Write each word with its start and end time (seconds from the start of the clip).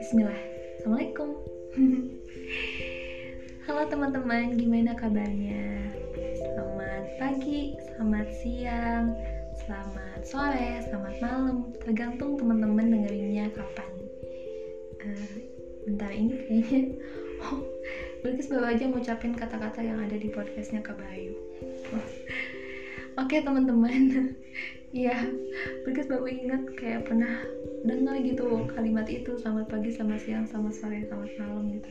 Bismillah, 0.00 0.40
Assalamualaikum. 0.80 1.36
Halo 3.68 3.84
teman-teman, 3.92 4.56
gimana 4.56 4.96
kabarnya? 4.96 5.92
Selamat 6.40 7.04
pagi, 7.20 7.76
selamat 7.84 8.32
siang, 8.40 9.12
selamat 9.60 10.24
sore, 10.24 10.80
selamat 10.88 11.20
malam. 11.20 11.68
Tergantung 11.84 12.40
teman-teman 12.40 12.96
dengerinnya 12.96 13.52
kapan. 13.52 13.92
Uh, 15.04 15.36
Bentar 15.84 16.16
ini 16.16 16.32
kayaknya. 16.48 16.80
Oh, 17.44 17.60
Bilkis 18.24 18.48
baru 18.48 18.72
aja 18.72 18.88
ngucapin 18.88 19.36
kata-kata 19.36 19.84
yang 19.84 20.00
ada 20.00 20.16
di 20.16 20.32
podcastnya 20.32 20.80
Kak 20.80 20.96
Bayu. 20.96 21.36
Oke 23.20 23.44
teman-teman 23.44 24.32
Iya, 24.94 25.18
Bilkis 25.82 26.06
baru 26.06 26.30
ingat 26.30 26.62
kayak 26.78 27.10
pernah 27.10 27.42
dengar 27.82 28.22
gitu 28.22 28.70
kalimat 28.70 29.06
itu 29.10 29.34
selamat 29.34 29.66
pagi, 29.66 29.90
selamat 29.90 30.20
siang, 30.22 30.44
selamat 30.46 30.74
sore, 30.78 31.02
selamat 31.10 31.30
malam 31.42 31.64
gitu. 31.74 31.90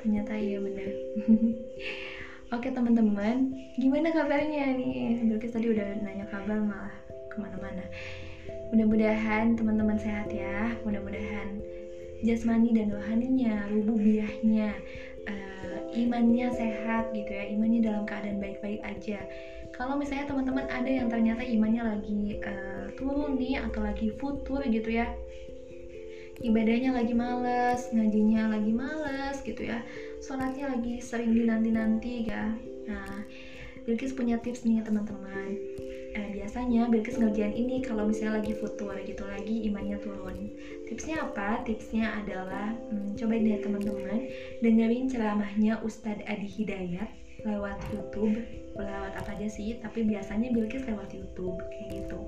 Ternyata 0.00 0.32
iya 0.40 0.58
benar. 0.64 0.88
Oke 2.56 2.72
teman-teman, 2.72 3.52
gimana 3.76 4.16
kabarnya 4.16 4.74
nih? 4.80 5.28
Bilkis 5.28 5.52
tadi 5.52 5.68
udah 5.70 6.00
nanya 6.00 6.24
kabar 6.32 6.56
malah 6.64 6.94
ke 7.28 7.36
mana-mana. 7.36 7.84
Mudah-mudahan 8.72 9.60
teman-teman 9.60 10.00
sehat 10.00 10.32
ya. 10.32 10.72
Mudah-mudahan 10.88 11.60
jasmani 12.24 12.72
dan 12.74 12.96
rohaninya, 12.96 13.68
rububiahnya, 13.70 14.72
uh, 15.28 15.78
imannya 15.92 16.48
sehat 16.48 17.12
gitu 17.12 17.28
ya. 17.28 17.44
Imannya 17.54 17.80
dalam 17.84 18.02
keadaan 18.08 18.40
baik-baik 18.40 18.80
aja 18.88 19.20
kalau 19.80 19.96
misalnya 19.96 20.28
teman-teman 20.28 20.68
ada 20.68 20.90
yang 20.92 21.08
ternyata 21.08 21.40
imannya 21.40 21.96
lagi 21.96 22.36
uh, 22.44 22.92
turun 23.00 23.40
nih 23.40 23.64
atau 23.64 23.80
lagi 23.80 24.12
futur 24.20 24.60
gitu 24.68 24.92
ya 24.92 25.08
ibadahnya 26.44 26.92
lagi 26.92 27.16
males 27.16 27.88
ngajinya 27.88 28.52
lagi 28.52 28.72
males 28.76 29.40
gitu 29.40 29.64
ya 29.64 29.80
sholatnya 30.20 30.76
lagi 30.76 31.00
sering 31.00 31.32
dinanti-nanti 31.32 32.28
ya. 32.28 32.52
Nah 32.88 33.24
Bilkis 33.88 34.12
punya 34.12 34.36
tips 34.36 34.68
nih 34.68 34.84
teman-teman. 34.84 35.56
Eh, 36.12 36.28
biasanya 36.36 36.92
Bilkis 36.92 37.16
ngerjain 37.16 37.56
ini 37.56 37.80
kalau 37.80 38.04
misalnya 38.04 38.44
lagi 38.44 38.52
futur 38.60 38.92
gitu 39.00 39.24
lagi 39.24 39.64
imannya 39.72 39.96
turun. 40.04 40.52
Tipsnya 40.84 41.24
apa? 41.24 41.64
Tipsnya 41.64 42.20
adalah 42.20 42.76
hmm, 42.92 43.16
cobain 43.16 43.46
deh 43.48 43.60
teman-teman 43.64 44.28
dengerin 44.60 45.08
ceramahnya 45.08 45.80
Ustadz 45.80 46.26
Adi 46.28 46.48
Hidayat 46.50 47.08
lewat 47.40 47.80
YouTube 47.96 48.36
lewat 48.78 49.12
apa 49.18 49.34
aja 49.36 49.48
sih 49.50 49.76
tapi 49.82 50.06
biasanya 50.06 50.54
Bilkis 50.54 50.86
lewat 50.86 51.10
YouTube 51.10 51.58
kayak 51.70 52.04
gitu. 52.04 52.20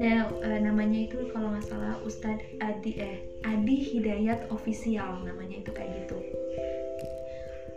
Nah 0.00 0.28
e, 0.40 0.48
namanya 0.60 0.98
itu 1.06 1.28
kalau 1.30 1.52
nggak 1.52 1.66
salah 1.68 1.96
Ustadz 2.02 2.42
Adi 2.60 2.96
eh 2.98 3.16
Adi 3.44 3.76
Hidayat 3.84 4.48
Official 4.48 5.22
namanya 5.24 5.60
itu 5.60 5.70
kayak 5.72 6.04
gitu. 6.04 6.18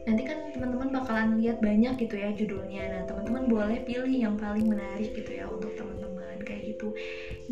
Nanti 0.07 0.25
kan 0.25 0.49
teman-teman 0.55 0.89
bakalan 0.89 1.37
lihat 1.37 1.61
banyak 1.61 2.01
gitu 2.01 2.15
ya 2.17 2.33
judulnya. 2.33 2.83
Nah 2.89 3.01
teman-teman 3.05 3.45
boleh 3.45 3.79
pilih 3.85 4.09
yang 4.09 4.35
paling 4.39 4.65
menarik 4.65 5.13
gitu 5.13 5.31
ya 5.37 5.45
untuk 5.45 5.75
teman-teman 5.77 6.41
kayak 6.41 6.73
gitu. 6.75 6.95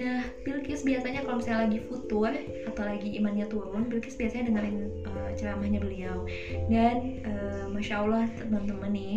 Nah 0.01 0.25
Bilkis 0.41 0.81
biasanya 0.81 1.21
kalau 1.21 1.37
misalnya 1.37 1.69
lagi 1.69 1.79
futur 1.85 2.33
atau 2.65 2.83
lagi 2.83 3.13
imannya 3.19 3.45
turun 3.45 3.85
Bilkis 3.85 4.17
biasanya 4.17 4.49
dengerin 4.49 4.77
uh, 5.05 5.29
ceramahnya 5.37 5.79
beliau. 5.83 6.25
Dan 6.71 7.21
uh, 7.27 7.65
masya 7.69 8.01
Allah 8.01 8.25
teman-teman 8.41 8.89
nih 8.89 9.15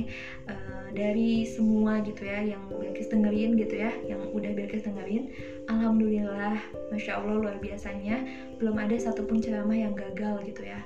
uh, 0.52 0.69
dari 0.92 1.46
semua 1.46 2.02
gitu 2.02 2.26
ya 2.26 2.42
yang 2.42 2.68
Bilkis 2.68 3.08
dengerin 3.08 3.56
gitu 3.56 3.74
ya 3.78 3.92
yang 4.06 4.20
udah 4.30 4.50
Bilkis 4.52 4.84
dengerin 4.84 5.30
Alhamdulillah 5.70 6.58
masya 6.90 7.22
Allah 7.22 7.38
luar 7.38 7.56
biasanya. 7.62 8.26
Belum 8.58 8.74
ada 8.74 8.96
satupun 8.98 9.38
ceramah 9.38 9.78
yang 9.78 9.94
gagal 9.94 10.42
gitu 10.42 10.66
ya. 10.66 10.82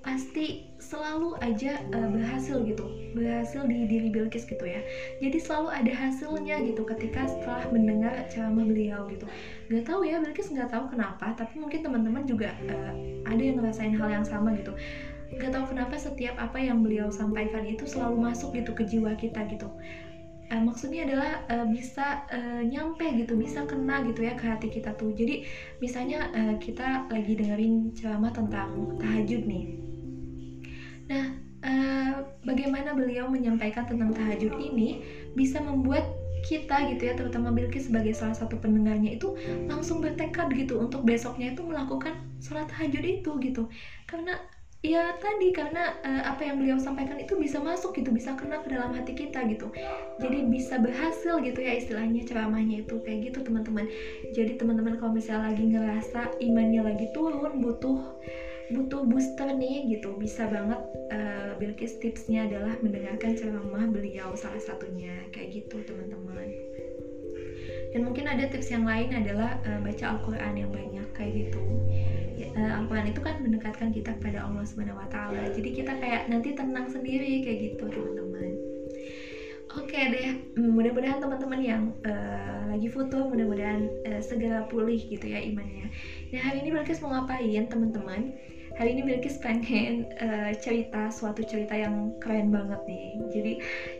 Pasti 0.00 0.64
selalu 0.80 1.36
aja 1.44 1.76
uh, 1.92 2.08
berhasil 2.08 2.64
gitu 2.64 2.88
berhasil 3.12 3.68
di 3.68 3.84
diri 3.84 4.08
Bilkis 4.08 4.48
gitu 4.48 4.64
ya. 4.64 4.80
Jadi 5.20 5.38
selalu 5.38 5.68
ada 5.70 5.92
hasilnya 5.92 6.58
gitu 6.64 6.82
ketika 6.88 7.28
setelah 7.28 7.68
mendengar 7.68 8.16
ceramah 8.32 8.64
beliau 8.64 9.06
gitu. 9.12 9.28
Nggak 9.68 9.84
tahu 9.86 10.08
ya 10.08 10.18
Bilkis 10.18 10.50
nggak 10.50 10.72
tahu 10.72 10.90
kenapa 10.90 11.36
tapi 11.36 11.60
mungkin 11.60 11.84
teman-teman 11.84 12.24
juga 12.24 12.56
uh, 12.66 12.92
ada 13.28 13.42
yang 13.42 13.60
ngerasain 13.60 13.94
hal 13.94 14.08
yang 14.10 14.26
sama 14.26 14.56
gitu 14.56 14.74
nggak 15.30 15.50
tahu 15.54 15.64
kenapa 15.74 15.94
setiap 15.94 16.34
apa 16.38 16.58
yang 16.58 16.82
beliau 16.82 17.06
sampaikan 17.10 17.62
itu 17.62 17.86
selalu 17.86 18.30
masuk 18.30 18.50
gitu 18.54 18.74
ke 18.74 18.82
jiwa 18.86 19.14
kita 19.14 19.46
gitu. 19.46 19.70
Uh, 20.50 20.58
maksudnya 20.66 21.06
adalah 21.06 21.46
uh, 21.46 21.66
bisa 21.70 22.26
uh, 22.26 22.58
nyampe 22.66 23.06
gitu 23.14 23.38
bisa 23.38 23.62
kena 23.70 24.02
gitu 24.02 24.26
ya 24.26 24.34
ke 24.34 24.44
hati 24.50 24.66
kita 24.66 24.90
tuh. 24.98 25.14
Jadi 25.14 25.46
misalnya 25.78 26.26
uh, 26.34 26.58
kita 26.58 27.06
lagi 27.06 27.38
dengerin 27.38 27.94
ceramah 27.94 28.34
tentang 28.34 28.98
tahajud 28.98 29.46
nih. 29.46 29.64
Nah, 31.06 31.26
uh, 31.62 32.14
bagaimana 32.42 32.98
beliau 32.98 33.30
menyampaikan 33.30 33.86
tentang 33.86 34.10
tahajud 34.10 34.58
ini 34.58 35.06
bisa 35.38 35.62
membuat 35.62 36.02
kita 36.40 36.88
gitu 36.96 37.02
ya 37.04 37.14
terutama 37.14 37.52
Bilkis 37.52 37.92
sebagai 37.92 38.16
salah 38.16 38.32
satu 38.32 38.56
pendengarnya 38.56 39.20
itu 39.20 39.36
langsung 39.68 40.00
bertekad 40.00 40.48
gitu 40.56 40.80
untuk 40.80 41.04
besoknya 41.04 41.52
itu 41.52 41.62
melakukan 41.62 42.16
sholat 42.40 42.66
tahajud 42.66 43.04
itu 43.04 43.30
gitu. 43.44 43.62
Karena 44.08 44.40
ya 44.80 45.12
tadi 45.20 45.52
karena 45.52 45.92
uh, 46.00 46.32
apa 46.32 46.40
yang 46.40 46.56
beliau 46.56 46.80
sampaikan 46.80 47.20
itu 47.20 47.36
bisa 47.36 47.60
masuk 47.60 47.92
gitu 48.00 48.16
bisa 48.16 48.32
kena 48.32 48.64
ke 48.64 48.72
dalam 48.72 48.96
hati 48.96 49.12
kita 49.12 49.44
gitu. 49.52 49.68
Jadi 50.16 50.48
bisa 50.48 50.80
berhasil 50.80 51.36
gitu 51.44 51.60
ya 51.60 51.76
istilahnya 51.76 52.24
ceramahnya 52.24 52.88
itu. 52.88 52.96
Kayak 53.04 53.32
gitu 53.32 53.38
teman-teman. 53.44 53.84
Jadi 54.32 54.56
teman-teman 54.56 54.96
kalau 54.96 55.12
misalnya 55.12 55.52
lagi 55.52 55.64
ngerasa 55.68 56.20
imannya 56.40 56.80
lagi 56.80 57.06
turun 57.12 57.60
butuh 57.60 57.98
butuh 58.72 59.04
booster 59.04 59.52
nih 59.52 59.84
gitu. 59.92 60.16
Bisa 60.16 60.48
banget 60.48 60.80
uh, 61.12 61.52
Bilkis 61.60 62.00
tipsnya 62.00 62.48
adalah 62.48 62.72
mendengarkan 62.80 63.36
ceramah 63.36 63.84
beliau 63.84 64.32
salah 64.32 64.60
satunya. 64.64 65.12
Kayak 65.28 65.60
gitu 65.60 65.84
teman-teman. 65.84 66.48
Dan 67.92 68.06
mungkin 68.06 68.32
ada 68.32 68.48
tips 68.48 68.72
yang 68.72 68.88
lain 68.88 69.12
adalah 69.12 69.60
uh, 69.66 69.82
baca 69.84 70.16
Al-Quran 70.16 70.54
yang 70.56 70.70
banyak 70.72 71.06
kayak 71.12 71.32
gitu 71.36 71.60
uh, 72.54 72.78
Al-Quran 72.80 73.12
itu 73.12 73.20
kan 73.20 73.34
mendekatkan 73.42 73.88
kita 73.92 74.16
kepada 74.16 74.48
Allah 74.48 74.64
Subhanahu 74.64 75.00
Wa 75.00 75.08
Taala 75.12 75.52
jadi 75.52 75.68
kita 75.76 75.92
kayak 75.98 76.22
nanti 76.32 76.56
tenang 76.56 76.86
sendiri 76.88 77.44
kayak 77.44 77.58
gitu 77.74 77.84
teman-teman 77.90 78.56
Oke 79.70 79.94
okay 79.94 80.10
deh, 80.10 80.28
mudah-mudahan 80.58 81.22
teman-teman 81.22 81.60
yang 81.62 81.82
uh, 82.02 82.74
lagi 82.74 82.90
foto, 82.90 83.30
mudah-mudahan 83.30 83.86
uh, 84.02 84.18
segera 84.18 84.66
pulih 84.66 84.98
gitu 84.98 85.30
ya 85.30 85.38
imannya. 85.38 85.94
Nah 86.34 86.42
hari 86.42 86.66
ini 86.66 86.74
Bilkis 86.74 86.98
mau 86.98 87.14
ngapain 87.14 87.70
teman-teman? 87.70 88.34
hari 88.80 88.96
ini 88.96 89.02
Bilkis 89.02 89.36
pengen 89.42 90.08
uh, 90.24 90.56
cerita 90.56 91.10
suatu 91.10 91.44
cerita 91.44 91.76
yang 91.76 92.16
keren 92.22 92.48
banget 92.48 92.80
nih 92.86 93.06
jadi 93.28 93.52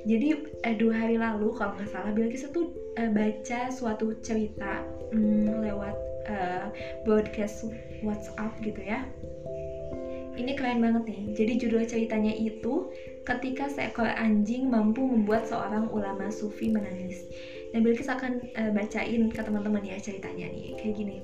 jadi 0.08 0.28
uh, 0.40 0.74
dua 0.80 0.94
hari 0.94 1.16
lalu 1.18 1.52
kalau 1.52 1.74
nggak 1.74 1.90
salah 1.90 2.12
Bilkis 2.16 2.48
itu 2.48 2.72
uh, 2.96 3.10
baca 3.10 3.60
suatu 3.68 4.14
cerita 4.22 4.80
um, 5.12 5.60
lewat 5.60 5.92
uh, 6.28 6.68
broadcast 7.06 7.68
WhatsApp 8.04 8.52
gitu 8.60 8.80
ya. 8.82 9.06
Ini 10.40 10.56
keren 10.56 10.80
banget 10.80 11.04
nih. 11.04 11.22
Jadi 11.36 11.52
judul 11.60 11.82
ceritanya 11.84 12.32
itu 12.32 12.88
ketika 13.28 13.68
seekor 13.68 14.08
anjing 14.08 14.72
mampu 14.72 15.04
membuat 15.04 15.44
seorang 15.44 15.92
ulama 15.92 16.32
sufi 16.32 16.72
menangis. 16.72 17.28
Dan 17.70 17.84
Bilkis 17.84 18.08
akan 18.08 18.40
uh, 18.56 18.70
bacain 18.72 19.28
ke 19.28 19.40
teman-teman 19.44 19.84
ya 19.84 20.00
ceritanya 20.00 20.48
nih. 20.48 20.74
Kayak 20.80 20.94
gini. 20.96 21.18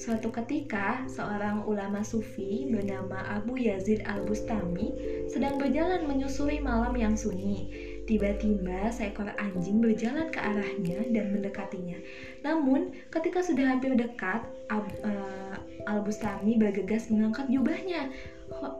Suatu 0.00 0.32
ketika, 0.32 1.04
seorang 1.12 1.68
ulama 1.68 2.00
sufi 2.00 2.64
bernama 2.72 3.20
Abu 3.36 3.60
Yazid 3.60 4.00
Al-Bustami 4.08 4.96
sedang 5.28 5.60
berjalan 5.60 6.08
menyusuri 6.08 6.56
malam 6.56 6.96
yang 6.96 7.12
sunyi. 7.12 7.68
Tiba-tiba 8.08 8.88
seekor 8.88 9.28
anjing 9.36 9.84
berjalan 9.84 10.32
ke 10.32 10.40
arahnya 10.40 11.04
dan 11.12 11.36
mendekatinya. 11.36 12.00
Namun, 12.40 12.96
ketika 13.12 13.44
sudah 13.44 13.76
hampir 13.76 13.92
dekat, 13.96 14.44
uh, 14.70 15.56
Al-Bustami 15.88 16.60
bergegas 16.60 17.08
mengangkat 17.08 17.48
jubahnya 17.50 18.08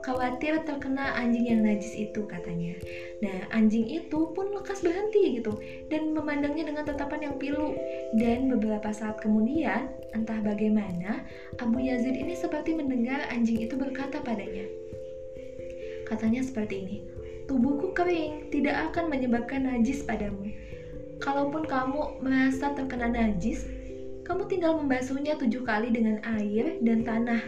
khawatir 0.03 0.61
terkena 0.67 1.15
anjing 1.15 1.47
yang 1.47 1.63
najis 1.63 1.95
itu 1.95 2.27
katanya. 2.27 2.75
Nah, 3.23 3.47
anjing 3.55 3.87
itu 3.87 4.19
pun 4.35 4.51
lekas 4.51 4.83
berhenti 4.83 5.39
gitu 5.39 5.55
dan 5.87 6.11
memandangnya 6.11 6.67
dengan 6.67 6.83
tatapan 6.83 7.31
yang 7.31 7.35
pilu. 7.39 7.73
Dan 8.19 8.51
beberapa 8.51 8.91
saat 8.91 9.23
kemudian, 9.23 9.87
entah 10.11 10.37
bagaimana, 10.43 11.23
Abu 11.63 11.79
Yazid 11.79 12.19
ini 12.19 12.35
seperti 12.35 12.75
mendengar 12.75 13.23
anjing 13.31 13.63
itu 13.63 13.79
berkata 13.79 14.19
padanya. 14.19 14.67
Katanya 16.03 16.43
seperti 16.43 16.75
ini, 16.83 16.97
tubuhku 17.47 17.95
kering, 17.95 18.51
tidak 18.51 18.91
akan 18.91 19.07
menyebabkan 19.07 19.63
najis 19.63 20.03
padamu. 20.03 20.51
Kalaupun 21.21 21.69
kamu 21.69 22.17
merasa 22.25 22.73
terkena 22.73 23.05
najis, 23.05 23.61
kamu 24.25 24.49
tinggal 24.49 24.73
membasuhnya 24.73 25.37
tujuh 25.37 25.61
kali 25.61 25.93
dengan 25.93 26.17
air 26.25 26.81
dan 26.81 27.05
tanah 27.05 27.41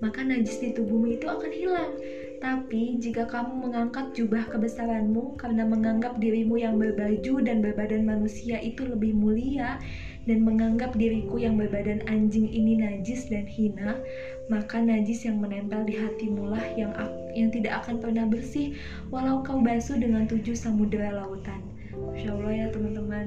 maka 0.00 0.24
najis 0.24 0.56
di 0.58 0.72
tubuhmu 0.72 1.12
itu 1.12 1.28
akan 1.28 1.52
hilang. 1.52 1.92
Tapi 2.40 2.96
jika 2.96 3.28
kamu 3.28 3.52
mengangkat 3.52 4.16
jubah 4.16 4.48
kebesaranmu 4.48 5.36
karena 5.36 5.60
menganggap 5.60 6.16
dirimu 6.16 6.56
yang 6.56 6.80
berbaju 6.80 7.44
dan 7.44 7.60
berbadan 7.60 8.08
manusia 8.08 8.56
itu 8.64 8.80
lebih 8.88 9.12
mulia 9.12 9.76
dan 10.24 10.40
menganggap 10.40 10.96
diriku 10.96 11.36
yang 11.36 11.60
berbadan 11.60 12.00
anjing 12.08 12.48
ini 12.48 12.80
najis 12.80 13.28
dan 13.28 13.44
hina, 13.44 14.00
maka 14.48 14.80
najis 14.80 15.28
yang 15.28 15.36
menempel 15.36 15.84
di 15.84 15.92
hatimu 15.92 16.48
lah 16.48 16.64
yang 16.80 16.96
yang 17.36 17.52
tidak 17.52 17.84
akan 17.84 18.00
pernah 18.00 18.24
bersih 18.24 18.72
walau 19.12 19.44
kau 19.44 19.60
basuh 19.60 20.00
dengan 20.00 20.24
tujuh 20.24 20.56
samudera 20.56 21.12
lautan. 21.12 21.60
Masya 22.20 22.36
Allah 22.36 22.52
ya 22.52 22.66
teman-teman, 22.68 23.26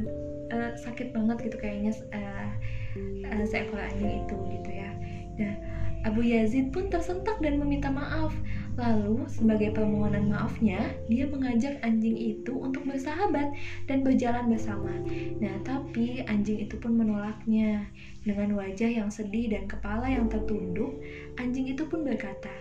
uh, 0.53 0.71
sakit 0.77 1.17
banget 1.17 1.49
gitu 1.49 1.57
kayaknya 1.57 1.97
uh, 2.13 2.49
uh, 3.25 3.41
seekor 3.49 3.81
anjing 3.81 4.21
itu 4.21 4.37
gitu 4.53 4.69
ya. 4.69 4.89
Nah, 5.41 5.53
Abu 6.05 6.21
Yazid 6.21 6.69
pun 6.69 6.93
tersentak 6.93 7.41
dan 7.41 7.57
meminta 7.57 7.89
maaf. 7.89 8.37
Lalu, 8.77 9.25
sebagai 9.25 9.73
permohonan 9.73 10.29
maafnya, 10.29 10.93
dia 11.09 11.25
mengajak 11.25 11.81
anjing 11.81 12.13
itu 12.13 12.53
untuk 12.53 12.85
bersahabat 12.85 13.49
dan 13.89 14.05
berjalan 14.05 14.45
bersama. 14.45 14.93
Nah, 15.41 15.57
tapi 15.65 16.21
anjing 16.29 16.61
itu 16.61 16.77
pun 16.77 16.93
menolaknya. 16.93 17.89
Dengan 18.21 18.53
wajah 18.53 18.93
yang 18.93 19.09
sedih 19.09 19.57
dan 19.57 19.65
kepala 19.65 20.05
yang 20.05 20.29
tertunduk, 20.29 21.01
anjing 21.41 21.65
itu 21.65 21.81
pun 21.89 22.05
berkata, 22.05 22.53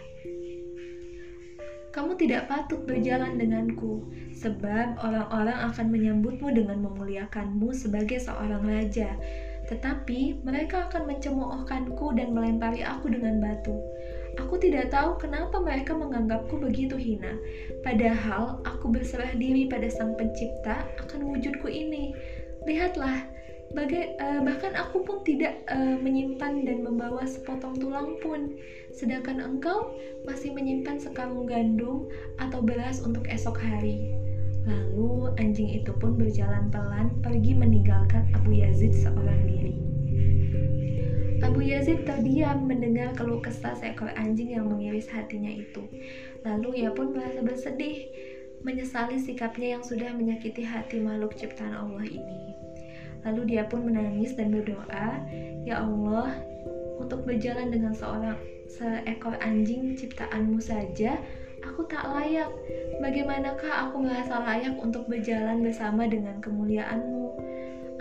"Kamu 1.93 2.17
tidak 2.17 2.49
patut 2.49 2.83
berjalan 2.89 3.37
denganku, 3.37 4.09
sebab 4.33 4.97
orang-orang 4.99 5.71
akan 5.71 5.87
menyambutmu 5.93 6.49
dengan 6.57 6.81
memuliakanmu 6.89 7.71
sebagai 7.77 8.19
seorang 8.19 8.65
raja." 8.65 9.15
Tetapi 9.69 10.43
mereka 10.43 10.91
akan 10.91 11.07
mencemoohkanku 11.07 12.19
dan 12.19 12.35
melempari 12.35 12.83
aku 12.83 13.09
dengan 13.09 13.39
batu. 13.39 13.73
Aku 14.41 14.57
tidak 14.57 14.91
tahu 14.91 15.21
kenapa 15.21 15.61
mereka 15.61 15.93
menganggapku 15.93 16.57
begitu 16.57 16.97
hina. 16.97 17.37
Padahal 17.85 18.65
aku 18.65 18.89
berserah 18.89 19.37
diri 19.37 19.69
pada 19.69 19.87
Sang 19.93 20.17
Pencipta 20.17 20.89
akan 21.05 21.29
wujudku 21.29 21.69
ini. 21.69 22.17
Lihatlah, 22.65 23.32
bagai, 23.73 24.17
uh, 24.21 24.41
bahkan 24.45 24.77
aku 24.77 25.05
pun 25.05 25.25
tidak 25.25 25.65
uh, 25.69 25.97
menyimpan 26.01 26.65
dan 26.65 26.85
membawa 26.85 27.25
sepotong 27.25 27.77
tulang 27.77 28.17
pun. 28.21 28.57
Sedangkan 28.93 29.41
engkau 29.41 29.97
masih 30.29 30.53
menyimpan 30.53 31.01
sekarung 31.01 31.49
gandum 31.49 32.09
atau 32.37 32.61
beras 32.61 33.01
untuk 33.01 33.25
esok 33.29 33.57
hari. 33.57 34.13
Lalu 34.63 35.35
anjing 35.43 35.75
itu 35.75 35.91
pun 35.99 36.15
berjalan 36.15 36.71
pelan 36.71 37.19
pergi 37.19 37.53
meninggalkan 37.59 38.31
Abu 38.37 38.55
Yazid 38.55 38.95
seorang 38.95 39.43
diri. 39.49 39.75
Abu 41.43 41.67
Yazid 41.67 42.07
terdiam 42.07 42.71
mendengar 42.71 43.11
keluh 43.19 43.43
kesah 43.43 43.75
seekor 43.75 44.15
anjing 44.15 44.55
yang 44.55 44.71
mengiris 44.71 45.11
hatinya 45.11 45.51
itu. 45.51 45.83
Lalu 46.47 46.87
ia 46.87 46.95
pun 46.95 47.11
merasa 47.11 47.43
bersedih, 47.43 48.07
menyesali 48.63 49.19
sikapnya 49.19 49.75
yang 49.75 49.83
sudah 49.83 50.15
menyakiti 50.15 50.63
hati 50.63 51.03
makhluk 51.03 51.35
ciptaan 51.35 51.75
Allah 51.75 52.07
ini. 52.07 52.52
Lalu 53.23 53.55
dia 53.55 53.67
pun 53.67 53.87
menangis 53.87 54.35
dan 54.35 54.51
berdoa, 54.51 55.23
"Ya 55.63 55.83
Allah, 55.83 56.35
untuk 56.99 57.27
berjalan 57.27 57.71
dengan 57.71 57.95
seorang 57.95 58.39
seekor 58.67 59.39
anjing 59.39 59.95
ciptaanmu 59.95 60.59
saja, 60.59 61.19
aku 61.63 61.87
tak 61.87 62.03
layak. 62.07 62.51
Bagaimanakah 62.99 63.89
aku 63.89 64.03
merasa 64.03 64.43
layak 64.43 64.75
untuk 64.79 65.07
berjalan 65.07 65.63
bersama 65.63 66.07
dengan 66.11 66.43
kemuliaanmu?" 66.43 67.53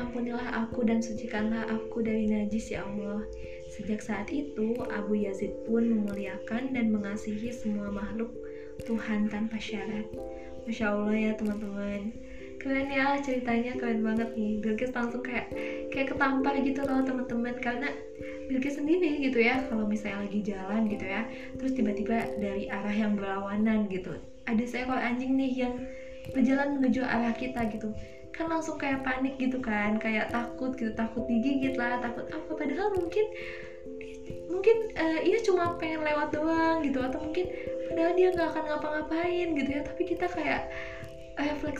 Ampunilah 0.02 0.66
aku 0.66 0.82
dan 0.82 0.98
sucikanlah 0.98 1.70
aku 1.70 2.02
dari 2.02 2.26
najis 2.26 2.74
ya 2.74 2.82
Allah. 2.82 3.22
Sejak 3.70 4.02
saat 4.02 4.28
itu, 4.34 4.74
Abu 4.90 5.16
Yazid 5.16 5.54
pun 5.70 5.86
memuliakan 5.86 6.74
dan 6.74 6.90
mengasihi 6.90 7.54
semua 7.54 7.94
makhluk 7.94 8.34
Tuhan 8.84 9.30
tanpa 9.30 9.62
syarat. 9.62 10.10
Masya 10.66 10.86
Allah 10.92 11.16
ya 11.16 11.32
teman-teman. 11.38 12.12
Keren 12.62 12.94
ya 12.94 13.18
ceritanya 13.26 13.74
keren 13.74 14.06
banget 14.06 14.38
nih. 14.38 14.62
Bilkis 14.62 14.94
langsung 14.94 15.26
kayak 15.26 15.50
kayak 15.90 16.14
ketampar 16.14 16.54
gitu 16.62 16.86
loh 16.86 17.02
teman-teman. 17.02 17.58
Karena 17.58 17.90
Bilkis 18.46 18.78
sendiri 18.78 19.18
gitu 19.18 19.42
ya 19.42 19.66
kalau 19.66 19.90
misalnya 19.90 20.30
lagi 20.30 20.40
jalan 20.46 20.86
gitu 20.92 21.06
ya 21.08 21.26
terus 21.58 21.74
tiba-tiba 21.74 22.38
dari 22.38 22.70
arah 22.70 22.94
yang 22.94 23.18
berlawanan 23.18 23.90
gitu. 23.90 24.14
Ada 24.46 24.62
seekor 24.70 25.02
anjing 25.02 25.34
nih 25.34 25.52
yang 25.66 25.74
berjalan 26.38 26.78
menuju 26.78 27.02
arah 27.02 27.34
kita 27.34 27.66
gitu. 27.74 27.90
Kan 28.30 28.54
langsung 28.54 28.78
kayak 28.78 29.02
panik 29.02 29.42
gitu 29.42 29.58
kan 29.58 29.98
kayak 29.98 30.30
takut 30.30 30.78
gitu 30.78 30.94
takut 30.94 31.26
digigit 31.26 31.74
lah 31.82 31.98
takut 31.98 32.30
apa. 32.30 32.52
Padahal 32.54 32.94
mungkin 32.94 33.26
mungkin 34.52 34.78
uh, 35.00 35.20
ia 35.26 35.42
cuma 35.42 35.76
pengen 35.82 36.06
lewat 36.06 36.30
doang 36.36 36.86
gitu 36.86 37.02
atau 37.02 37.20
mungkin 37.26 37.50
padahal 37.90 38.14
dia 38.14 38.30
nggak 38.30 38.48
akan 38.54 38.64
ngapa-ngapain 38.70 39.48
gitu 39.58 39.70
ya. 39.74 39.82
Tapi 39.82 40.02
kita 40.06 40.30
kayak 40.30 40.70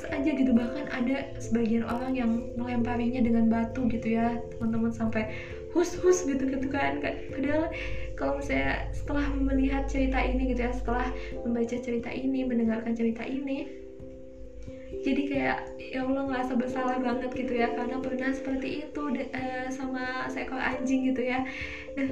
aja 0.10 0.30
gitu. 0.34 0.52
Bahkan 0.56 0.86
ada 0.90 1.30
sebagian 1.38 1.84
orang 1.86 2.14
yang 2.18 2.32
melemparinya 2.58 3.22
dengan 3.22 3.52
batu 3.52 3.86
gitu 3.92 4.18
ya 4.18 4.40
teman-teman 4.58 4.94
sampai 4.94 5.30
hus 5.76 5.98
hus 6.02 6.26
gitu 6.26 6.48
gitu 6.48 6.68
kan. 6.72 7.02
Padahal 7.04 7.70
kalau 8.18 8.40
misalnya 8.40 8.90
setelah 8.94 9.26
melihat 9.38 9.86
cerita 9.86 10.18
ini 10.22 10.54
gitu 10.56 10.62
ya 10.66 10.72
setelah 10.74 11.08
membaca 11.46 11.76
cerita 11.78 12.10
ini 12.10 12.46
mendengarkan 12.46 12.94
cerita 12.94 13.26
ini 13.26 13.82
jadi 15.02 15.22
kayak 15.26 15.60
ya 15.82 16.06
Allah 16.06 16.30
ngerasa 16.30 16.54
bersalah 16.60 16.98
banget 17.02 17.32
gitu 17.34 17.54
ya. 17.58 17.74
Karena 17.74 17.98
pernah 17.98 18.30
seperti 18.34 18.86
itu 18.86 19.02
uh, 19.10 19.68
sama 19.74 20.30
seekor 20.30 20.62
anjing 20.62 21.10
gitu 21.10 21.26
ya. 21.26 21.42
Nah 21.98 22.10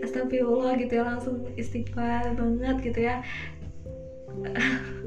astagfirullah 0.00 0.80
gitu 0.80 0.92
ya 1.00 1.04
langsung 1.04 1.44
istighfar 1.56 2.32
banget 2.36 2.76
gitu 2.80 3.00
ya 3.04 3.20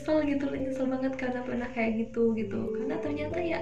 menyesal 0.00 0.24
gitu 0.24 0.46
nyesel 0.56 0.86
banget 0.88 1.12
karena 1.20 1.40
pernah 1.44 1.68
kayak 1.68 2.08
gitu 2.08 2.32
gitu. 2.32 2.72
Karena 2.72 2.96
ternyata 2.96 3.36
ya 3.36 3.60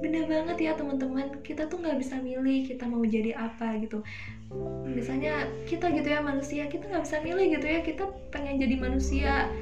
bener 0.00 0.24
banget 0.24 0.56
ya 0.64 0.72
teman-teman. 0.72 1.44
Kita 1.44 1.68
tuh 1.68 1.84
nggak 1.84 2.00
bisa 2.00 2.16
milih 2.16 2.64
kita 2.64 2.88
mau 2.88 3.04
jadi 3.04 3.36
apa 3.36 3.76
gitu. 3.84 4.00
Misalnya 4.88 5.44
kita 5.68 5.92
gitu 5.92 6.08
ya 6.08 6.24
manusia 6.24 6.64
kita 6.72 6.88
nggak 6.88 7.04
bisa 7.04 7.20
milih 7.20 7.46
gitu 7.60 7.66
ya. 7.68 7.78
Kita 7.84 8.08
pengen 8.32 8.56
jadi 8.56 8.74
manusia 8.80 9.52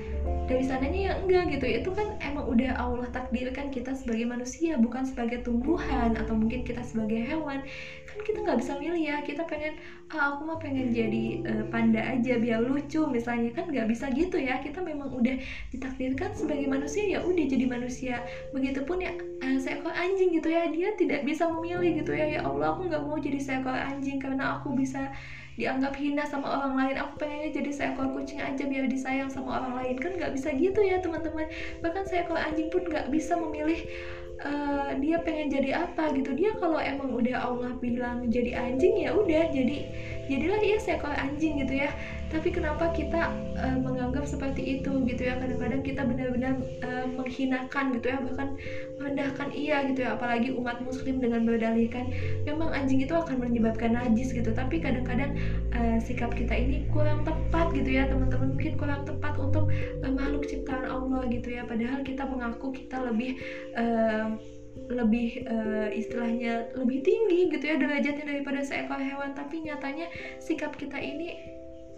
dari 0.53 0.65
sananya 0.67 1.01
ya 1.01 1.13
enggak 1.17 1.45
gitu. 1.57 1.67
Itu 1.67 1.91
kan 1.97 2.19
emang 2.21 2.45
udah 2.51 2.77
Allah 2.77 3.09
takdirkan 3.09 3.73
kita 3.73 3.97
sebagai 3.97 4.29
manusia 4.29 4.77
bukan 4.77 5.09
sebagai 5.09 5.41
tumbuhan 5.41 6.13
atau 6.13 6.35
mungkin 6.37 6.67
kita 6.67 6.85
sebagai 6.85 7.25
hewan. 7.25 7.65
Kan 8.05 8.19
kita 8.27 8.39
nggak 8.45 8.59
bisa 8.61 8.73
milih 8.77 9.03
ya. 9.03 9.17
Kita 9.25 9.49
pengen 9.49 9.81
ah 10.13 10.37
aku 10.37 10.45
mah 10.45 10.59
pengen 10.61 10.93
jadi 10.93 11.25
uh, 11.49 11.65
panda 11.73 12.05
aja 12.05 12.37
biar 12.37 12.61
lucu 12.61 13.07
misalnya. 13.09 13.51
Kan 13.57 13.73
nggak 13.73 13.89
bisa 13.89 14.13
gitu 14.13 14.37
ya. 14.37 14.61
Kita 14.61 14.85
memang 14.85 15.15
udah 15.15 15.37
ditakdirkan 15.73 16.37
sebagai 16.37 16.69
manusia 16.69 17.07
ya 17.07 17.19
udah 17.25 17.45
jadi 17.49 17.65
manusia. 17.65 18.15
Begitupun 18.53 19.01
ya 19.01 19.17
uh, 19.17 19.57
seekor 19.57 19.95
anjing 19.97 20.37
gitu 20.37 20.53
ya. 20.53 20.69
Dia 20.69 20.93
tidak 21.01 21.25
bisa 21.25 21.49
memilih 21.49 22.05
gitu 22.05 22.13
ya. 22.13 22.39
Ya 22.39 22.41
Allah 22.45 22.77
aku 22.77 22.91
nggak 22.93 23.03
mau 23.07 23.17
jadi 23.17 23.41
seekor 23.41 23.73
anjing 23.73 24.21
karena 24.21 24.61
aku 24.61 24.77
bisa 24.77 25.11
dianggap 25.57 25.93
hina 25.97 26.25
sama 26.25 26.49
orang 26.61 26.75
lain. 26.79 26.97
Aku 27.01 27.21
pengennya 27.21 27.51
jadi 27.53 27.71
seekor 27.73 28.13
kucing 28.13 28.41
aja 28.41 28.65
biar 28.65 28.89
disayang 28.89 29.29
sama 29.29 29.61
orang 29.61 29.75
lain. 29.83 29.97
Kan 30.01 30.17
nggak 30.17 30.33
bisa 30.33 30.53
gitu 30.57 30.81
ya 30.85 31.01
teman-teman. 31.05 31.49
Bahkan 31.85 32.05
seekor 32.09 32.39
anjing 32.39 32.73
pun 32.73 32.89
nggak 32.89 33.09
bisa 33.13 33.37
memilih 33.37 33.85
uh, 34.45 34.91
dia 34.99 35.19
pengen 35.23 35.49
jadi 35.51 35.87
apa 35.87 36.13
gitu. 36.15 36.35
Dia 36.35 36.55
kalau 36.59 36.79
emang 36.79 37.15
udah 37.15 37.37
Allah 37.39 37.73
bilang 37.79 38.27
jadi 38.29 38.59
anjing 38.59 38.99
ya 38.99 39.15
udah 39.15 39.51
jadi 39.51 39.89
jadilah 40.31 40.61
ia 40.63 40.79
seekor 40.79 41.13
anjing 41.15 41.59
gitu 41.63 41.75
ya. 41.87 41.91
Tapi 42.33 42.49
kenapa 42.49 42.89
kita 42.97 43.29
uh, 43.61 43.77
menganggap 43.77 44.25
seperti 44.25 44.81
itu 44.81 45.05
gitu 45.05 45.23
ya? 45.29 45.37
Kadang-kadang 45.37 45.83
kita 45.85 46.03
benar-benar 46.09 46.55
uh, 46.81 47.07
menghinakan 47.13 47.93
gitu 48.01 48.07
ya 48.09 48.19
bahkan 48.25 48.49
merendahkan 48.97 49.49
ia 49.53 49.77
gitu 49.93 50.01
ya. 50.09 50.17
Apalagi 50.17 50.49
umat 50.57 50.81
muslim 50.81 51.21
dengan 51.21 51.45
berdalihkan 51.45 52.09
memang 52.49 52.73
anjing 52.73 53.05
itu 53.05 53.13
akan 53.13 53.37
menyebabkan 53.37 53.93
najis 53.93 54.33
gitu. 54.33 54.49
Tapi 54.53 54.81
kadang-kadang 54.81 55.37
uh, 55.77 55.99
sikap 56.01 56.33
kita 56.33 56.57
ini 56.57 56.89
kurang 56.89 57.23
tepat 57.23 57.73
gitu 57.77 58.01
ya 58.01 58.09
teman-teman. 58.09 58.57
Mungkin 58.57 58.81
kurang 58.81 59.05
tepat 59.05 59.37
untuk 59.37 59.69
uh, 60.01 60.12
gitu 61.29 61.49
ya. 61.53 61.63
Padahal 61.69 62.01
kita 62.01 62.25
mengaku 62.25 62.73
kita 62.73 63.03
lebih 63.05 63.37
uh, 63.77 64.37
lebih 64.89 65.45
uh, 65.45 65.89
istilahnya 65.93 66.73
lebih 66.73 67.05
tinggi 67.05 67.53
gitu 67.53 67.65
ya 67.65 67.77
derajatnya 67.77 68.25
daripada 68.25 68.65
seekor 68.65 69.01
hewan. 69.01 69.37
Tapi 69.37 69.65
nyatanya 69.69 70.09
sikap 70.41 70.77
kita 70.81 70.97
ini 70.97 71.37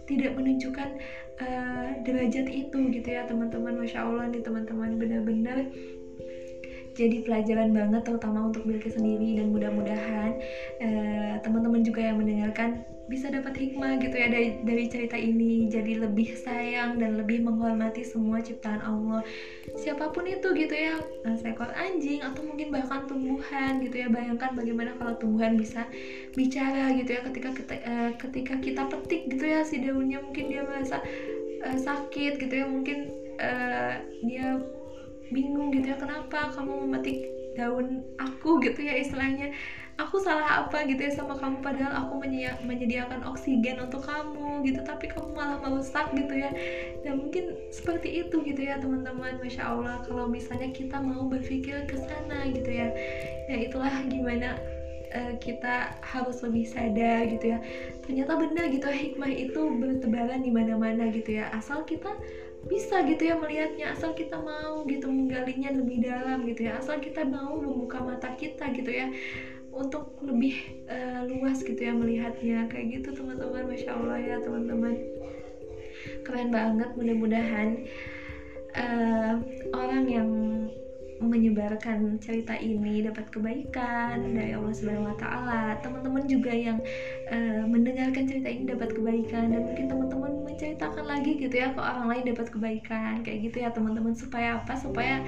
tidak 0.05 0.37
menunjukkan 0.37 0.89
uh, 1.41 1.89
derajat 2.03 2.47
itu 2.51 2.77
gitu 2.91 3.07
ya 3.07 3.23
teman-teman. 3.25 3.79
Masya 3.79 4.03
allah 4.03 4.27
nih 4.27 4.43
teman-teman 4.43 4.99
benar-benar 4.99 5.71
jadi 6.95 7.27
pelajaran 7.27 7.75
banget 7.75 8.07
terutama 8.07 8.47
untuk 8.47 8.63
Bilkis 8.63 8.95
sendiri. 8.95 9.35
Dan 9.35 9.51
mudah-mudahan 9.51 10.39
teman-teman 11.43 11.83
juga 11.83 11.99
yang 11.99 12.23
mendengarkan 12.23 12.87
bisa 13.05 13.29
dapat 13.29 13.53
hikmah 13.53 14.01
gitu 14.01 14.17
ya 14.17 14.27
dari 14.33 14.57
dari 14.65 14.85
cerita 14.89 15.13
ini. 15.13 15.69
Jadi 15.69 16.01
lebih 16.01 16.33
sayang 16.33 16.97
dan 16.97 17.21
lebih 17.21 17.45
menghormati 17.45 18.01
semua 18.01 18.41
ciptaan 18.41 18.81
Allah. 18.81 19.21
Siapa 19.77 20.09
pun 20.09 20.25
itu 20.25 20.49
gitu 20.57 20.73
ya 20.73 20.97
eh, 21.01 21.35
seekor 21.37 21.69
anjing 21.77 22.25
atau 22.25 22.41
mungkin 22.41 22.73
bahkan 22.73 23.05
tumbuhan 23.05 23.77
gitu 23.85 23.95
ya. 24.01 24.07
Bayangkan 24.09 24.57
bagaimana 24.57 24.97
kalau 24.97 25.13
tumbuhan 25.21 25.53
bisa 25.53 25.85
bicara 26.33 26.89
gitu 26.97 27.13
ya. 27.13 27.21
Ketika 27.21 27.49
kita, 27.53 27.73
uh, 27.85 28.11
ketika 28.17 28.53
kita 28.57 28.81
petik 28.89 29.29
gitu 29.29 29.45
ya 29.45 29.61
si 29.61 29.85
daunnya 29.85 30.19
mungkin 30.25 30.45
dia 30.49 30.65
merasa 30.65 30.97
uh, 31.61 31.77
sakit 31.77 32.41
gitu 32.41 32.53
ya. 32.53 32.65
Mungkin 32.65 32.97
uh, 33.37 33.93
dia 34.25 34.57
bingung 35.29 35.73
gitu 35.73 35.93
ya 35.93 35.97
kenapa 35.97 36.53
kamu 36.53 36.89
memetik 36.89 37.29
daun 37.53 38.01
aku? 38.17 38.61
gitu 38.61 38.81
ya 38.85 38.93
istilahnya 38.97 39.53
aku 39.95 40.19
salah 40.19 40.67
apa 40.67 40.83
gitu 40.91 41.07
ya 41.07 41.11
sama 41.15 41.39
kamu 41.39 41.63
padahal 41.63 42.03
aku 42.03 42.19
menyediakan 42.67 43.23
oksigen 43.23 43.79
untuk 43.79 44.03
kamu 44.03 44.63
gitu. 44.67 44.83
Tapi 44.83 45.07
kamu 45.07 45.31
malah 45.31 45.59
merusak 45.63 46.11
gitu 46.11 46.35
ya. 46.35 46.51
Dan 47.03 47.23
mungkin 47.23 47.55
seperti 47.71 48.27
itu 48.27 48.43
gitu 48.43 48.59
ya 48.59 48.75
teman-teman. 48.79 49.39
Masya 49.39 49.63
Allah 49.63 50.03
kalau 50.03 50.27
misalnya 50.27 50.71
kita 50.75 50.99
mau 50.99 51.27
berpikir 51.27 51.87
ke 51.87 51.95
sana 51.95 52.47
gitu 52.51 52.71
ya 52.71 52.91
ya 53.45 53.57
itulah 53.61 53.93
gimana 54.09 54.57
uh, 55.15 55.33
kita 55.39 55.95
harus 56.03 56.43
lebih 56.43 56.67
sadar 56.67 57.31
gitu 57.31 57.55
ya. 57.55 57.59
Ternyata 58.03 58.35
benar 58.35 58.65
gitu 58.69 58.87
hikmah 58.91 59.31
itu 59.31 59.61
bertebaran 59.79 60.43
di 60.43 60.51
mana-mana 60.51 61.07
gitu 61.09 61.39
ya. 61.39 61.47
Asal 61.55 61.87
kita 61.87 62.11
bisa 62.65 63.05
gitu 63.05 63.29
ya 63.29 63.37
melihatnya 63.37 63.93
asal 63.93 64.17
kita 64.17 64.41
mau 64.41 64.81
gitu 64.89 65.05
menggalinya 65.05 65.71
lebih 65.71 66.03
dalam 66.03 66.43
gitu 66.43 66.67
ya. 66.67 66.81
Asal 66.83 66.99
kita 66.99 67.23
mau 67.23 67.55
membuka 67.55 68.03
mata 68.03 68.33
kita 68.35 68.73
gitu 68.75 68.91
ya 68.91 69.07
untuk 69.75 70.15
lebih 70.23 70.55
uh, 70.87 71.27
luas 71.27 71.59
gitu 71.59 71.77
ya 71.77 71.91
melihatnya 71.91 72.71
kayak 72.71 72.99
gitu 72.99 73.11
teman-teman 73.11 73.67
masya 73.67 73.91
allah 73.91 74.17
ya 74.17 74.39
teman-teman 74.39 74.95
keren 76.23 76.49
banget 76.49 76.89
mudah-mudahan 76.95 77.83
uh, 78.75 79.33
orang 79.75 80.03
yang 80.07 80.29
menyebarkan 81.23 82.19
cerita 82.19 82.59
ini 82.59 82.99
dapat 83.07 83.31
kebaikan 83.31 84.35
dari 84.35 84.51
Allah 84.51 84.73
Subhanahu 84.75 85.07
wa 85.07 85.15
taala. 85.15 85.79
Teman-teman 85.79 86.27
juga 86.27 86.51
yang 86.51 86.83
uh, 87.31 87.63
mendengarkan 87.63 88.27
cerita 88.27 88.51
ini 88.51 88.67
dapat 88.67 88.91
kebaikan 88.91 89.55
dan 89.55 89.61
mungkin 89.63 89.87
teman-teman 89.87 90.43
menceritakan 90.43 91.05
lagi 91.07 91.39
gitu 91.39 91.55
ya 91.55 91.71
ke 91.71 91.79
orang 91.79 92.07
lain 92.11 92.23
dapat 92.35 92.47
kebaikan. 92.51 93.23
Kayak 93.23 93.39
gitu 93.47 93.57
ya 93.63 93.69
teman-teman 93.71 94.11
supaya 94.11 94.59
apa? 94.59 94.75
Supaya 94.75 95.23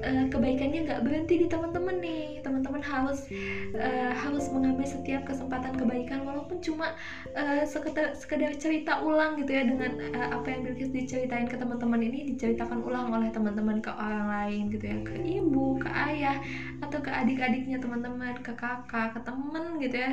uh, 0.00 0.24
kebaikannya 0.28 0.88
nggak 0.88 1.02
berhenti 1.04 1.34
di 1.44 1.46
teman-teman 1.46 1.96
nih. 2.00 2.40
Teman-teman 2.40 2.82
harus 2.82 3.28
uh, 3.76 4.12
harus 4.12 4.48
mengambil 4.50 4.86
setiap 4.88 5.28
kesempatan 5.28 5.76
kebaikan 5.76 6.24
walaupun 6.24 6.58
cuma 6.60 6.96
uh, 7.36 7.62
sekedar 7.64 8.16
sekedar 8.16 8.52
cerita 8.56 9.00
ulang 9.04 9.38
gitu 9.40 9.52
ya 9.54 9.64
dengan 9.64 9.96
uh, 10.16 10.40
apa 10.40 10.46
yang 10.50 10.60
Bilkis 10.66 10.90
diceritain 10.92 11.48
ke 11.48 11.56
teman-teman 11.56 12.00
ini 12.00 12.32
diceritakan 12.34 12.84
ulang 12.84 13.12
oleh 13.12 13.28
teman-teman 13.32 13.80
ke 13.80 13.90
orang 13.92 14.26
lain 14.28 14.62
gitu 14.72 14.84
ya 14.84 14.98
ke 15.04 15.14
ibu 15.20 15.78
ke 15.80 15.88
ayah 15.88 16.36
atau 16.84 16.98
ke 17.00 17.10
adik-adiknya 17.12 17.80
teman-teman 17.80 18.36
ke 18.40 18.52
kakak 18.56 19.12
ke 19.16 19.20
temen 19.24 19.78
gitu 19.80 19.96
ya 19.96 20.12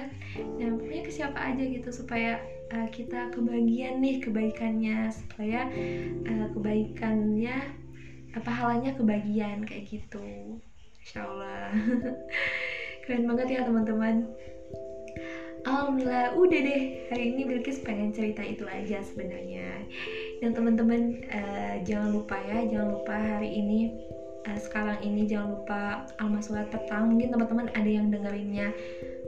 dan 0.59 0.77
pokoknya 0.79 1.03
ke 1.03 1.11
siapa 1.11 1.39
aja 1.39 1.63
gitu 1.63 1.89
supaya 1.91 2.39
kita 2.91 3.31
kebagian 3.31 4.03
nih 4.03 4.19
kebaikannya 4.19 5.07
supaya 5.07 5.71
uh, 6.27 6.47
kebaikannya 6.51 7.86
apa 8.37 8.51
halanya 8.53 8.93
kebagian 8.93 9.65
kayak 9.65 9.89
gitu. 9.89 10.21
Insya 11.01 11.25
Allah 11.25 11.73
keren 13.03 13.25
banget 13.25 13.47
ya 13.57 13.61
teman-teman. 13.65 14.29
Alhamdulillah 15.65 16.37
udah 16.37 16.59
deh. 16.63 16.83
Hari 17.09 17.23
ini 17.33 17.41
Bilkis 17.49 17.81
pengen 17.81 18.13
cerita 18.13 18.45
itu 18.45 18.63
aja 18.69 19.01
sebenarnya. 19.01 19.83
Dan 20.39 20.53
teman-teman 20.53 21.25
uh, 21.33 21.75
jangan 21.81 22.13
lupa 22.13 22.37
ya 22.45 22.63
jangan 22.69 22.89
lupa 22.93 23.15
hari 23.17 23.51
ini 23.57 23.91
uh, 24.45 24.59
sekarang 24.61 25.01
ini 25.01 25.25
jangan 25.25 25.57
lupa 25.57 26.05
alma 26.21 26.39
sholat 26.39 26.69
petang. 26.69 27.09
Mungkin 27.09 27.33
teman-teman 27.33 27.67
ada 27.73 27.89
yang 27.89 28.13
dengerinnya 28.13 28.69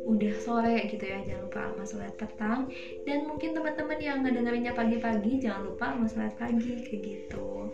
udah 0.06 0.34
sore 0.42 0.90
gitu 0.90 1.06
ya 1.06 1.22
jangan 1.26 1.50
lupa 1.50 1.60
alma 1.66 1.84
sholat 1.84 2.14
petang. 2.16 2.70
Dan 3.10 3.26
mungkin 3.26 3.58
teman-teman 3.58 3.98
yang 3.98 4.22
ngedengerinnya 4.22 4.78
pagi-pagi 4.78 5.42
jangan 5.42 5.66
lupa 5.66 5.98
alma 5.98 6.06
sholat 6.06 6.38
pagi 6.38 6.78
kayak 6.86 7.02
gitu 7.04 7.74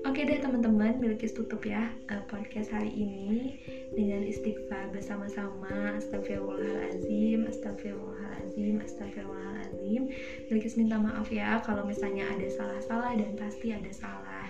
Oke 0.00 0.24
deh 0.24 0.40
teman-teman, 0.40 0.96
Bilkis 0.96 1.36
tutup 1.36 1.60
ya 1.60 1.92
uh, 2.08 2.24
podcast 2.24 2.72
hari 2.72 2.88
ini 2.88 3.60
dengan 3.92 4.24
istighfar 4.24 4.88
bersama-sama. 4.96 5.92
Astagfirullahalazim, 6.00 7.44
astagfirullahalazim, 7.44 8.80
astagfirullahalazim. 8.80 10.08
Bilkis 10.48 10.80
minta 10.80 10.96
maaf 10.96 11.28
ya 11.28 11.60
kalau 11.60 11.84
misalnya 11.84 12.24
ada 12.32 12.48
salah-salah 12.48 13.12
dan 13.12 13.36
pasti 13.36 13.76
ada 13.76 13.92
salah. 13.92 14.48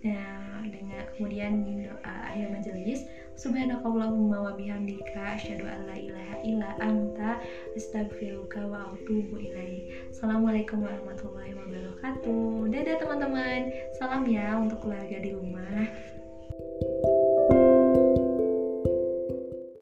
Nah, 0.00 0.64
dengan 0.64 1.04
kemudian 1.12 1.60
doa 1.66 2.14
akhir 2.32 2.56
majelis, 2.56 3.04
subhanakallahumma 3.36 4.48
wa 4.48 4.52
bihamdika 4.56 5.36
asyhadu 5.36 5.68
an 5.68 5.84
la 5.84 5.96
ilaha 6.00 6.36
illa 6.40 6.72
anta 6.80 7.36
astaghfiruka 7.76 8.64
wa 8.64 8.96
atubu 8.96 9.36
ilaik. 9.36 9.92
Assalamualaikum 10.08 10.80
warahmatullahi 10.80 11.52
wabarakatuh. 11.52 12.72
Dadah 12.72 12.96
teman-teman. 12.96 13.60
Salam 14.00 14.24
ya 14.24 14.56
untuk 14.56 14.80
keluarga 14.80 15.20
di 15.20 15.36
rumah. 15.36 15.84